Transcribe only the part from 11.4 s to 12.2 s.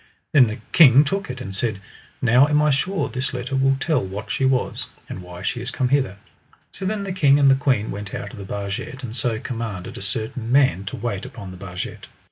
the barget.